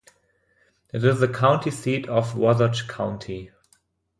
[0.91, 3.51] It is the county seat of Wasatch County.